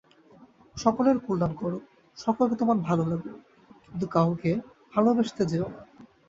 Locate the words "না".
5.69-5.81